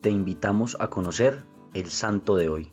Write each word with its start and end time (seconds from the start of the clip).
te 0.00 0.10
invitamos 0.10 0.76
a 0.80 0.88
conocer 0.88 1.44
el 1.74 1.90
santo 1.90 2.36
de 2.36 2.48
hoy. 2.48 2.70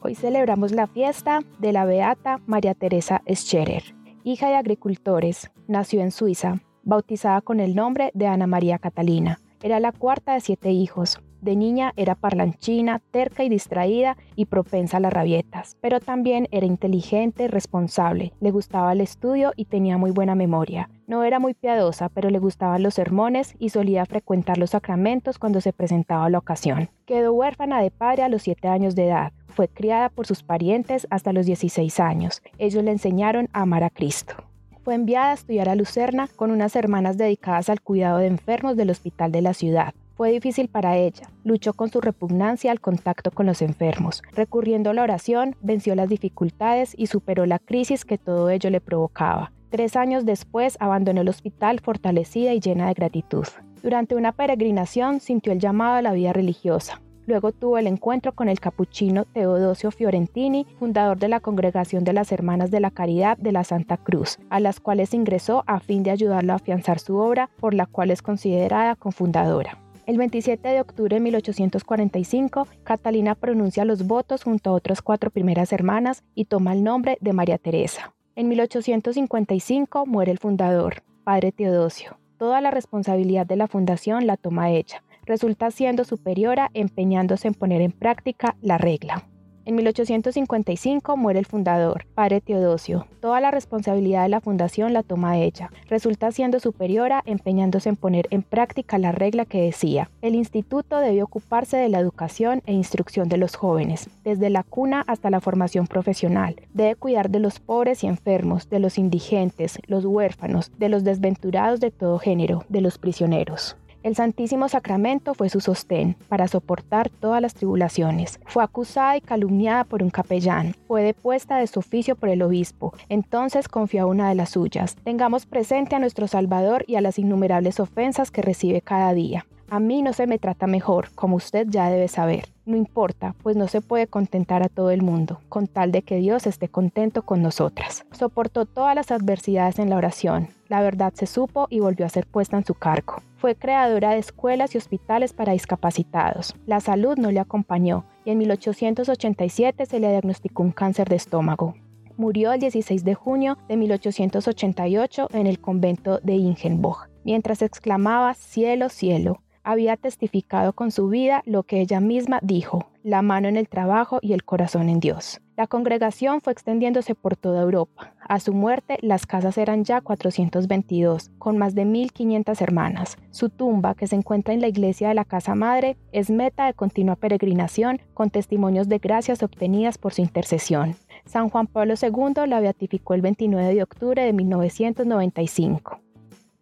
Hoy 0.00 0.14
celebramos 0.14 0.72
la 0.72 0.86
fiesta 0.86 1.40
de 1.58 1.72
la 1.72 1.86
Beata 1.86 2.40
María 2.46 2.74
Teresa 2.74 3.22
Scherer, 3.26 3.94
hija 4.22 4.48
de 4.48 4.56
agricultores, 4.56 5.50
nació 5.66 6.02
en 6.02 6.10
Suiza, 6.10 6.60
bautizada 6.82 7.40
con 7.40 7.58
el 7.58 7.74
nombre 7.74 8.10
de 8.12 8.26
Ana 8.26 8.46
María 8.46 8.78
Catalina. 8.78 9.40
Era 9.62 9.80
la 9.80 9.92
cuarta 9.92 10.34
de 10.34 10.40
siete 10.40 10.72
hijos. 10.72 11.20
De 11.44 11.56
niña 11.56 11.92
era 11.96 12.14
parlanchina, 12.14 13.02
terca 13.10 13.44
y 13.44 13.50
distraída 13.50 14.16
y 14.34 14.46
propensa 14.46 14.96
a 14.96 15.00
las 15.00 15.12
rabietas, 15.12 15.76
pero 15.82 16.00
también 16.00 16.48
era 16.52 16.64
inteligente, 16.64 17.48
responsable, 17.48 18.32
le 18.40 18.50
gustaba 18.50 18.94
el 18.94 19.02
estudio 19.02 19.52
y 19.54 19.66
tenía 19.66 19.98
muy 19.98 20.10
buena 20.10 20.34
memoria. 20.34 20.88
No 21.06 21.22
era 21.22 21.40
muy 21.40 21.52
piadosa, 21.52 22.08
pero 22.08 22.30
le 22.30 22.38
gustaban 22.38 22.82
los 22.82 22.94
sermones 22.94 23.56
y 23.58 23.68
solía 23.68 24.06
frecuentar 24.06 24.56
los 24.56 24.70
sacramentos 24.70 25.38
cuando 25.38 25.60
se 25.60 25.74
presentaba 25.74 26.30
la 26.30 26.38
ocasión. 26.38 26.88
Quedó 27.04 27.34
huérfana 27.34 27.82
de 27.82 27.90
padre 27.90 28.22
a 28.22 28.30
los 28.30 28.40
siete 28.40 28.68
años 28.68 28.94
de 28.94 29.08
edad. 29.08 29.34
Fue 29.48 29.68
criada 29.68 30.08
por 30.08 30.26
sus 30.26 30.42
parientes 30.42 31.06
hasta 31.10 31.34
los 31.34 31.44
16 31.44 32.00
años. 32.00 32.40
Ellos 32.56 32.82
le 32.82 32.92
enseñaron 32.92 33.50
a 33.52 33.60
amar 33.60 33.84
a 33.84 33.90
Cristo 33.90 34.34
fue 34.82 34.94
enviada 34.94 35.30
a 35.30 35.34
estudiar 35.34 35.70
a 35.70 35.74
Lucerna 35.76 36.28
con 36.36 36.50
unas 36.50 36.76
hermanas 36.76 37.16
dedicadas 37.16 37.70
al 37.70 37.80
cuidado 37.80 38.18
de 38.18 38.26
enfermos 38.26 38.76
del 38.76 38.90
hospital 38.90 39.32
de 39.32 39.40
la 39.40 39.54
ciudad. 39.54 39.94
Fue 40.16 40.30
difícil 40.30 40.68
para 40.68 40.96
ella, 40.96 41.28
luchó 41.42 41.72
con 41.72 41.90
su 41.90 42.00
repugnancia 42.00 42.70
al 42.70 42.80
contacto 42.80 43.32
con 43.32 43.46
los 43.46 43.62
enfermos. 43.62 44.22
Recurriendo 44.32 44.90
a 44.90 44.94
la 44.94 45.02
oración, 45.02 45.56
venció 45.60 45.96
las 45.96 46.08
dificultades 46.08 46.94
y 46.96 47.08
superó 47.08 47.46
la 47.46 47.58
crisis 47.58 48.04
que 48.04 48.16
todo 48.16 48.48
ello 48.50 48.70
le 48.70 48.80
provocaba. 48.80 49.50
Tres 49.70 49.96
años 49.96 50.24
después 50.24 50.76
abandonó 50.78 51.22
el 51.22 51.28
hospital 51.28 51.80
fortalecida 51.80 52.54
y 52.54 52.60
llena 52.60 52.86
de 52.86 52.94
gratitud. 52.94 53.44
Durante 53.82 54.14
una 54.14 54.30
peregrinación 54.30 55.18
sintió 55.18 55.52
el 55.52 55.58
llamado 55.58 55.96
a 55.96 56.02
la 56.02 56.12
vida 56.12 56.32
religiosa. 56.32 57.00
Luego 57.26 57.50
tuvo 57.50 57.78
el 57.78 57.88
encuentro 57.88 58.32
con 58.32 58.48
el 58.48 58.60
capuchino 58.60 59.24
Teodosio 59.24 59.90
Fiorentini, 59.90 60.66
fundador 60.78 61.18
de 61.18 61.28
la 61.28 61.40
Congregación 61.40 62.04
de 62.04 62.12
las 62.12 62.30
Hermanas 62.30 62.70
de 62.70 62.80
la 62.80 62.92
Caridad 62.92 63.36
de 63.38 63.50
la 63.50 63.64
Santa 63.64 63.96
Cruz, 63.96 64.38
a 64.48 64.60
las 64.60 64.78
cuales 64.78 65.12
ingresó 65.12 65.64
a 65.66 65.80
fin 65.80 66.04
de 66.04 66.12
ayudarlo 66.12 66.52
a 66.52 66.56
afianzar 66.56 67.00
su 67.00 67.16
obra, 67.16 67.50
por 67.58 67.74
la 67.74 67.86
cual 67.86 68.12
es 68.12 68.22
considerada 68.22 68.94
confundadora. 68.94 69.83
El 70.06 70.18
27 70.18 70.68
de 70.68 70.80
octubre 70.82 71.16
de 71.16 71.20
1845, 71.20 72.68
Catalina 72.82 73.34
pronuncia 73.34 73.86
los 73.86 74.06
votos 74.06 74.42
junto 74.42 74.68
a 74.68 74.72
otras 74.74 75.00
cuatro 75.00 75.30
primeras 75.30 75.72
hermanas 75.72 76.24
y 76.34 76.44
toma 76.44 76.74
el 76.74 76.84
nombre 76.84 77.16
de 77.22 77.32
María 77.32 77.56
Teresa. 77.56 78.12
En 78.36 78.48
1855 78.48 80.04
muere 80.04 80.30
el 80.30 80.38
fundador, 80.38 81.02
Padre 81.24 81.52
Teodosio. 81.52 82.18
Toda 82.36 82.60
la 82.60 82.70
responsabilidad 82.70 83.46
de 83.46 83.56
la 83.56 83.66
fundación 83.66 84.26
la 84.26 84.36
toma 84.36 84.70
ella 84.70 85.02
resulta 85.24 85.70
siendo 85.70 86.04
superiora 86.04 86.70
empeñándose 86.74 87.48
en 87.48 87.54
poner 87.54 87.80
en 87.80 87.92
práctica 87.92 88.56
la 88.60 88.76
regla. 88.76 89.26
En 89.66 89.76
1855 89.76 91.16
muere 91.16 91.38
el 91.38 91.46
fundador, 91.46 92.04
padre 92.14 92.42
Teodosio. 92.42 93.06
Toda 93.20 93.40
la 93.40 93.50
responsabilidad 93.50 94.24
de 94.24 94.28
la 94.28 94.42
fundación 94.42 94.92
la 94.92 95.02
toma 95.02 95.38
ella. 95.38 95.70
Resulta 95.88 96.30
siendo 96.32 96.60
superiora 96.60 97.22
empeñándose 97.24 97.88
en 97.88 97.96
poner 97.96 98.26
en 98.30 98.42
práctica 98.42 98.98
la 98.98 99.12
regla 99.12 99.46
que 99.46 99.62
decía, 99.62 100.10
el 100.20 100.34
instituto 100.34 100.98
debe 100.98 101.22
ocuparse 101.22 101.78
de 101.78 101.88
la 101.88 101.98
educación 101.98 102.60
e 102.66 102.74
instrucción 102.74 103.30
de 103.30 103.38
los 103.38 103.56
jóvenes, 103.56 104.10
desde 104.22 104.50
la 104.50 104.64
cuna 104.64 105.02
hasta 105.06 105.30
la 105.30 105.40
formación 105.40 105.86
profesional. 105.86 106.56
Debe 106.74 106.96
cuidar 106.96 107.30
de 107.30 107.40
los 107.40 107.58
pobres 107.58 108.04
y 108.04 108.06
enfermos, 108.06 108.68
de 108.68 108.80
los 108.80 108.98
indigentes, 108.98 109.78
los 109.86 110.04
huérfanos, 110.04 110.72
de 110.76 110.90
los 110.90 111.04
desventurados 111.04 111.80
de 111.80 111.90
todo 111.90 112.18
género, 112.18 112.64
de 112.68 112.82
los 112.82 112.98
prisioneros. 112.98 113.78
El 114.04 114.14
Santísimo 114.16 114.68
Sacramento 114.68 115.32
fue 115.32 115.48
su 115.48 115.62
sostén 115.62 116.14
para 116.28 116.46
soportar 116.46 117.08
todas 117.08 117.40
las 117.40 117.54
tribulaciones. 117.54 118.38
Fue 118.44 118.62
acusada 118.62 119.16
y 119.16 119.22
calumniada 119.22 119.84
por 119.84 120.02
un 120.02 120.10
capellán. 120.10 120.76
Fue 120.86 121.02
depuesta 121.02 121.56
de 121.56 121.66
su 121.66 121.78
oficio 121.78 122.14
por 122.14 122.28
el 122.28 122.42
obispo. 122.42 122.92
Entonces 123.08 123.66
confió 123.66 124.06
una 124.06 124.28
de 124.28 124.34
las 124.34 124.50
suyas. 124.50 124.96
Tengamos 125.04 125.46
presente 125.46 125.96
a 125.96 126.00
nuestro 126.00 126.28
Salvador 126.28 126.84
y 126.86 126.96
a 126.96 127.00
las 127.00 127.18
innumerables 127.18 127.80
ofensas 127.80 128.30
que 128.30 128.42
recibe 128.42 128.82
cada 128.82 129.14
día. 129.14 129.46
A 129.70 129.80
mí 129.80 130.02
no 130.02 130.12
se 130.12 130.26
me 130.26 130.38
trata 130.38 130.66
mejor, 130.66 131.08
como 131.14 131.36
usted 131.36 131.66
ya 131.68 131.88
debe 131.88 132.08
saber. 132.08 132.48
No 132.66 132.76
importa, 132.76 133.34
pues 133.42 133.56
no 133.56 133.66
se 133.68 133.80
puede 133.80 134.06
contentar 134.06 134.62
a 134.62 134.68
todo 134.68 134.90
el 134.90 135.02
mundo, 135.02 135.40
con 135.48 135.66
tal 135.66 135.90
de 135.90 136.02
que 136.02 136.16
Dios 136.16 136.46
esté 136.46 136.68
contento 136.68 137.22
con 137.22 137.42
nosotras. 137.42 138.04
Soportó 138.12 138.66
todas 138.66 138.94
las 138.94 139.10
adversidades 139.10 139.78
en 139.78 139.90
la 139.90 139.96
oración. 139.96 140.48
La 140.68 140.80
verdad 140.80 141.12
se 141.14 141.26
supo 141.26 141.66
y 141.70 141.80
volvió 141.80 142.06
a 142.06 142.10
ser 142.10 142.26
puesta 142.26 142.56
en 142.56 142.64
su 142.64 142.74
cargo. 142.74 143.16
Fue 143.36 143.54
creadora 143.54 144.10
de 144.10 144.18
escuelas 144.18 144.74
y 144.74 144.78
hospitales 144.78 145.32
para 145.32 145.52
discapacitados. 145.52 146.54
La 146.66 146.80
salud 146.80 147.16
no 147.18 147.30
le 147.30 147.40
acompañó 147.40 148.04
y 148.24 148.30
en 148.30 148.38
1887 148.38 149.86
se 149.86 150.00
le 150.00 150.08
diagnosticó 150.08 150.62
un 150.62 150.72
cáncer 150.72 151.08
de 151.08 151.16
estómago. 151.16 151.74
Murió 152.16 152.52
el 152.52 152.60
16 152.60 153.04
de 153.04 153.14
junio 153.14 153.58
de 153.68 153.76
1888 153.76 155.28
en 155.32 155.46
el 155.46 155.58
convento 155.60 156.20
de 156.22 156.34
Ingenboch, 156.34 157.08
mientras 157.24 157.60
exclamaba 157.60 158.34
cielo, 158.34 158.88
cielo, 158.88 159.40
había 159.64 159.96
testificado 159.96 160.72
con 160.74 160.90
su 160.90 161.08
vida 161.08 161.42
lo 161.46 161.64
que 161.64 161.80
ella 161.80 162.00
misma 162.00 162.38
dijo, 162.42 162.90
la 163.02 163.22
mano 163.22 163.48
en 163.48 163.56
el 163.56 163.68
trabajo 163.68 164.18
y 164.22 164.32
el 164.32 164.44
corazón 164.44 164.88
en 164.88 165.00
Dios. 165.00 165.40
La 165.56 165.66
congregación 165.66 166.40
fue 166.40 166.52
extendiéndose 166.52 167.14
por 167.14 167.36
toda 167.36 167.62
Europa. 167.62 168.12
A 168.20 168.40
su 168.40 168.52
muerte, 168.52 168.98
las 169.02 169.24
casas 169.26 169.56
eran 169.56 169.84
ya 169.84 170.00
422, 170.00 171.30
con 171.38 171.58
más 171.58 171.74
de 171.74 171.84
1.500 171.84 172.60
hermanas. 172.60 173.18
Su 173.30 173.50
tumba, 173.50 173.94
que 173.94 174.06
se 174.06 174.16
encuentra 174.16 174.52
en 174.52 174.60
la 174.60 174.68
iglesia 174.68 175.08
de 175.08 175.14
la 175.14 175.24
Casa 175.24 175.54
Madre, 175.54 175.96
es 176.12 176.30
meta 176.30 176.66
de 176.66 176.74
continua 176.74 177.16
peregrinación, 177.16 178.00
con 178.14 178.30
testimonios 178.30 178.88
de 178.88 178.98
gracias 178.98 179.42
obtenidas 179.42 179.96
por 179.96 180.12
su 180.12 180.22
intercesión. 180.22 180.96
San 181.24 181.48
Juan 181.48 181.66
Pablo 181.66 181.94
II 182.00 182.48
la 182.48 182.60
beatificó 182.60 183.14
el 183.14 183.22
29 183.22 183.74
de 183.74 183.82
octubre 183.82 184.24
de 184.24 184.32
1995. 184.32 186.00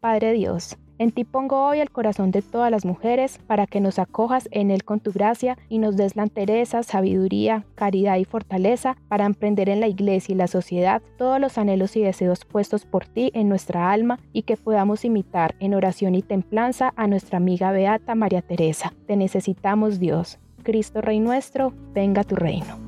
Padre 0.00 0.32
Dios, 0.32 0.76
en 1.02 1.10
ti 1.10 1.24
pongo 1.24 1.66
hoy 1.66 1.80
el 1.80 1.90
corazón 1.90 2.30
de 2.30 2.42
todas 2.42 2.70
las 2.70 2.84
mujeres 2.84 3.40
para 3.48 3.66
que 3.66 3.80
nos 3.80 3.98
acojas 3.98 4.48
en 4.52 4.70
él 4.70 4.84
con 4.84 5.00
tu 5.00 5.10
gracia 5.10 5.58
y 5.68 5.78
nos 5.78 5.96
des 5.96 6.14
la 6.14 6.22
entereza, 6.22 6.84
sabiduría, 6.84 7.64
caridad 7.74 8.18
y 8.18 8.24
fortaleza 8.24 8.96
para 9.08 9.26
emprender 9.26 9.68
en 9.68 9.80
la 9.80 9.88
iglesia 9.88 10.32
y 10.32 10.36
la 10.36 10.46
sociedad 10.46 11.02
todos 11.18 11.40
los 11.40 11.58
anhelos 11.58 11.96
y 11.96 12.02
deseos 12.02 12.44
puestos 12.44 12.84
por 12.84 13.04
ti 13.04 13.32
en 13.34 13.48
nuestra 13.48 13.90
alma 13.90 14.20
y 14.32 14.42
que 14.42 14.56
podamos 14.56 15.04
imitar 15.04 15.56
en 15.58 15.74
oración 15.74 16.14
y 16.14 16.22
templanza 16.22 16.92
a 16.94 17.08
nuestra 17.08 17.38
amiga 17.38 17.72
Beata 17.72 18.14
María 18.14 18.42
Teresa. 18.42 18.92
Te 19.06 19.16
necesitamos 19.16 19.98
Dios. 19.98 20.38
Cristo 20.62 21.00
Rey 21.00 21.18
nuestro, 21.18 21.72
venga 21.92 22.22
tu 22.22 22.36
reino. 22.36 22.81